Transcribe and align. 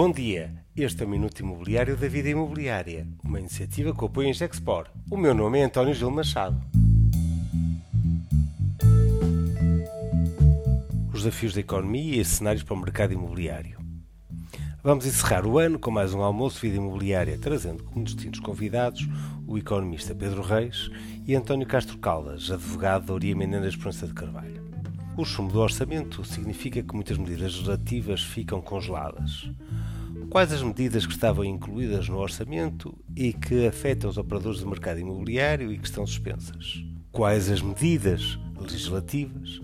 Bom 0.00 0.12
dia, 0.12 0.54
este 0.76 1.02
é 1.02 1.06
o 1.06 1.08
Minuto 1.08 1.40
Imobiliário 1.40 1.96
da 1.96 2.06
Vida 2.06 2.28
Imobiliária, 2.28 3.04
uma 3.24 3.40
iniciativa 3.40 3.92
que 3.92 4.04
apoia 4.04 4.30
a 4.30 4.32
Gexpor. 4.32 4.86
O 5.10 5.16
meu 5.16 5.34
nome 5.34 5.58
é 5.58 5.64
António 5.64 5.92
Gil 5.92 6.08
Machado. 6.08 6.56
Os 11.12 11.24
desafios 11.24 11.52
da 11.52 11.62
economia 11.62 12.20
e 12.20 12.24
cenários 12.24 12.62
para 12.62 12.74
o 12.74 12.80
mercado 12.80 13.12
imobiliário. 13.12 13.76
Vamos 14.84 15.04
encerrar 15.04 15.44
o 15.44 15.58
ano 15.58 15.80
com 15.80 15.90
mais 15.90 16.14
um 16.14 16.22
almoço 16.22 16.60
Vida 16.60 16.76
Imobiliária, 16.76 17.36
trazendo 17.36 17.82
como 17.82 18.04
distintos 18.04 18.38
convidados 18.38 19.04
o 19.48 19.58
economista 19.58 20.14
Pedro 20.14 20.42
Reis 20.42 20.88
e 21.26 21.34
António 21.34 21.66
Castro 21.66 21.98
Caldas, 21.98 22.52
advogado 22.52 23.06
da 23.06 23.14
Oria 23.14 23.34
Menendez 23.34 23.74
Proença 23.74 24.06
de 24.06 24.14
Carvalho. 24.14 24.62
O 25.16 25.24
chumbo 25.24 25.52
do 25.52 25.58
orçamento 25.58 26.24
significa 26.24 26.80
que 26.80 26.94
muitas 26.94 27.18
medidas 27.18 27.40
legislativas 27.40 28.22
ficam 28.22 28.62
congeladas. 28.62 29.50
Quais 30.30 30.52
as 30.52 30.62
medidas 30.62 31.06
que 31.06 31.12
estavam 31.14 31.42
incluídas 31.42 32.06
no 32.06 32.18
orçamento 32.18 32.94
e 33.16 33.32
que 33.32 33.66
afetam 33.66 34.10
os 34.10 34.18
operadores 34.18 34.60
do 34.60 34.68
mercado 34.68 35.00
imobiliário 35.00 35.72
e 35.72 35.78
que 35.78 35.86
estão 35.86 36.06
suspensas? 36.06 36.84
Quais 37.10 37.50
as 37.50 37.62
medidas 37.62 38.38
legislativas 38.60 39.58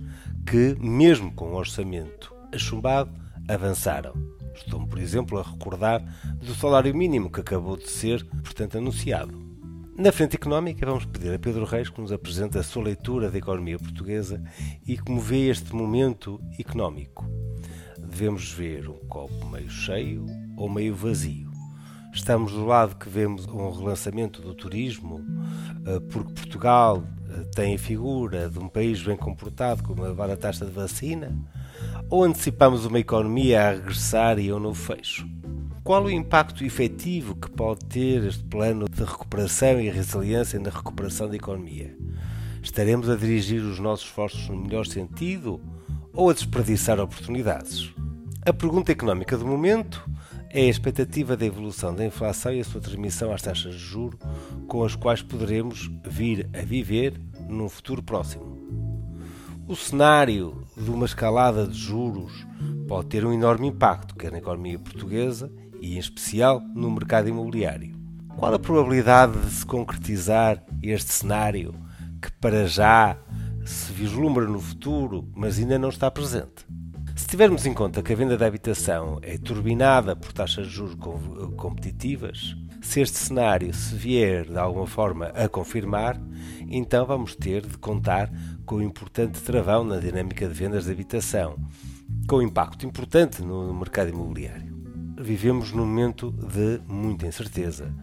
que, 0.47 0.75
mesmo 0.81 1.31
com 1.33 1.51
o 1.51 1.55
orçamento 1.55 2.35
achumbado, 2.51 3.13
avançaram? 3.47 4.15
Estou-me, 4.55 4.89
por 4.89 4.99
exemplo, 4.99 5.39
a 5.39 5.43
recordar 5.43 6.03
do 6.39 6.55
salário 6.55 6.95
mínimo 6.95 7.31
que 7.31 7.41
acabou 7.41 7.77
de 7.77 7.91
ser, 7.91 8.25
portanto, 8.25 8.79
anunciado. 8.79 9.39
Na 9.99 10.11
frente 10.13 10.37
económica, 10.37 10.87
vamos 10.87 11.05
pedir 11.05 11.35
a 11.35 11.39
Pedro 11.39 11.67
Reis 11.67 11.91
que 11.91 12.01
nos 12.01 12.11
apresente 12.11 12.57
a 12.57 12.63
sua 12.63 12.85
leitura 12.85 13.31
da 13.31 13.37
economia 13.37 13.79
portuguesa 13.79 14.43
e 14.87 14.97
como 14.97 15.21
vê 15.21 15.51
este 15.51 15.75
momento 15.75 16.41
económico. 16.59 17.29
Devemos 17.99 18.51
ver 18.51 18.89
um 18.89 18.99
copo 19.09 19.47
meio 19.47 19.71
cheio 19.71 20.25
ou 20.57 20.69
meio 20.69 20.95
vazio. 20.95 21.51
Estamos 22.13 22.53
do 22.53 22.65
lado 22.65 22.95
que 22.95 23.09
vemos 23.09 23.45
um 23.47 23.71
relançamento 23.71 24.41
do 24.41 24.55
turismo, 24.55 25.21
eh, 25.85 26.01
porque 26.11 26.33
Portugal 26.33 27.03
eh, 27.29 27.43
tem 27.55 27.75
a 27.75 27.79
figura 27.79 28.49
de 28.49 28.59
um 28.59 28.69
país 28.69 29.03
bem 29.03 29.17
comportado 29.17 29.83
com 29.83 29.95
uma 29.95 30.07
elevada 30.07 30.37
taxa 30.37 30.65
de 30.65 30.71
vacina, 30.71 31.37
ou 32.09 32.23
antecipamos 32.23 32.87
uma 32.87 33.01
economia 33.01 33.63
a 33.63 33.71
regressar 33.73 34.39
e 34.39 34.53
um 34.53 34.61
novo 34.61 34.81
fecho? 34.81 35.29
Qual 35.83 36.05
o 36.05 36.11
impacto 36.11 36.65
efetivo 36.65 37.35
que 37.35 37.51
pode 37.51 37.85
ter 37.87 38.25
este 38.25 38.45
plano 38.45 38.87
de 38.89 39.03
recuperação 39.03 39.81
e 39.81 39.91
resiliência 39.91 40.59
na 40.61 40.71
recuperação 40.71 41.29
da 41.29 41.37
economia? 41.37 41.97
Estaremos 42.63 43.11
a 43.11 43.17
dirigir 43.17 43.61
os 43.61 43.79
nossos 43.79 44.07
esforços 44.07 44.49
no 44.49 44.57
melhor 44.57 44.87
sentido 44.87 45.61
ou 46.13 46.31
a 46.31 46.33
desperdiçar 46.33 46.99
oportunidades? 47.01 47.93
A 48.47 48.53
pergunta 48.53 48.93
económica 48.93 49.37
do 49.37 49.45
momento 49.45 50.09
é 50.55 50.61
a 50.61 50.69
expectativa 50.69 51.37
da 51.37 51.45
evolução 51.45 51.93
da 51.93 52.07
inflação 52.07 52.53
e 52.53 52.61
a 52.61 52.65
sua 52.65 52.81
transmissão 52.81 53.33
às 53.33 53.43
taxas 53.43 53.75
de 53.75 53.81
juro 53.81 54.17
com 54.69 54.85
as 54.85 54.95
quais 54.95 55.21
poderemos 55.21 55.91
vir 56.07 56.49
a 56.55 56.63
viver 56.63 57.21
num 57.49 57.69
futuro 57.69 58.01
próximo. 58.01 58.55
O 59.67 59.75
cenário 59.75 60.65
de 60.77 60.89
uma 60.93 61.07
escalada 61.07 61.67
de 61.67 61.77
juros 61.77 62.47
pode 62.87 63.09
ter 63.09 63.27
um 63.27 63.33
enorme 63.33 63.67
impacto, 63.67 64.15
quer 64.15 64.31
na 64.31 64.39
economia 64.39 64.79
portuguesa 64.79 65.51
e, 65.81 65.97
em 65.97 65.99
especial, 65.99 66.61
no 66.73 66.89
mercado 66.89 67.29
imobiliário. 67.29 67.93
Qual 68.37 68.55
a 68.55 68.59
probabilidade 68.59 69.37
de 69.37 69.51
se 69.51 69.67
concretizar 69.67 70.63
este 70.81 71.13
cenário 71.13 71.75
que, 72.23 72.31
para 72.31 72.69
já, 72.69 73.19
se 73.65 73.93
vislumbra 73.93 74.47
no 74.47 74.61
futuro, 74.61 75.29
mas 75.35 75.59
ainda 75.59 75.81
não 75.81 75.89
está 75.89 76.09
presente? 76.13 76.65
Se 77.17 77.29
tivermos 77.29 77.65
em 77.65 77.73
conta 77.73 78.03
que 78.03 78.13
a 78.13 78.17
venda 78.17 78.37
da 78.37 78.45
habitação 78.45 79.21
é 79.23 79.39
turbinada 79.39 80.17
por 80.17 80.33
taxas 80.33 80.67
de 80.67 80.73
juros 80.73 80.97
competitivas, 81.57 82.57
se 82.83 83.01
este 83.01 83.17
cenário 83.17 83.73
se 83.73 83.95
vier 83.95 84.45
de 84.45 84.59
alguma 84.59 84.87
forma 84.87 85.27
a 85.27 85.49
confirmar, 85.49 86.21
então 86.69 87.07
vamos 87.07 87.37
ter 87.37 87.65
de 87.65 87.79
contar 87.79 88.29
com 88.67 88.77
um 88.77 88.83
importante 88.83 89.41
travão 89.41 89.85
na 89.85 90.01
dinâmica 90.01 90.49
de 90.49 90.55
vendas 90.55 90.87
de 90.87 90.91
habitação, 90.91 91.57
com 92.29 92.39
um 92.39 92.43
impacto 92.43 92.85
importante 92.85 93.43
no 93.43 93.73
mercado 93.73 94.11
imobiliário. 94.11 94.75
Vivemos 95.17 95.71
num 95.71 95.87
momento 95.87 96.33
de 96.33 96.81
muita 96.89 97.29
incerteza, 97.29 97.95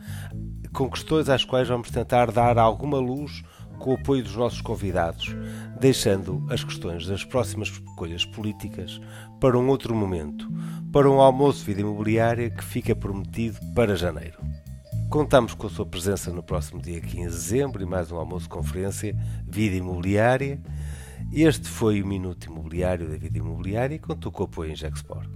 com 0.71 0.89
questões 0.89 1.27
às 1.27 1.43
quais 1.43 1.67
vamos 1.67 1.91
tentar 1.91 2.31
dar 2.31 2.57
alguma 2.57 2.97
luz 2.97 3.43
com 3.81 3.91
o 3.91 3.95
apoio 3.95 4.23
dos 4.23 4.35
nossos 4.35 4.61
convidados, 4.61 5.35
deixando 5.79 6.45
as 6.49 6.63
questões 6.63 7.07
das 7.07 7.25
próximas 7.25 7.69
escolhas 7.69 8.23
políticas 8.23 9.01
para 9.39 9.57
um 9.57 9.67
outro 9.67 9.95
momento, 9.95 10.47
para 10.91 11.09
um 11.09 11.19
almoço 11.19 11.59
de 11.59 11.65
vida 11.65 11.81
imobiliária 11.81 12.49
que 12.51 12.63
fica 12.63 12.95
prometido 12.95 13.57
para 13.73 13.95
janeiro. 13.95 14.39
Contamos 15.09 15.55
com 15.55 15.65
a 15.67 15.69
sua 15.69 15.85
presença 15.85 16.31
no 16.31 16.43
próximo 16.43 16.81
dia 16.81 17.01
15 17.01 17.15
de 17.15 17.25
dezembro 17.25 17.81
e 17.81 17.85
mais 17.85 18.11
um 18.11 18.17
almoço 18.17 18.47
conferência 18.47 19.15
Vida 19.45 19.75
Imobiliária. 19.75 20.61
Este 21.33 21.67
foi 21.67 22.01
o 22.01 22.07
Minuto 22.07 22.45
Imobiliário 22.45 23.09
da 23.09 23.17
Vida 23.17 23.37
Imobiliária 23.37 23.95
e 23.95 23.99
contou 23.99 24.31
com 24.31 24.43
o 24.43 24.45
apoio 24.45 24.71
em 24.71 24.75
Gexport. 24.75 25.27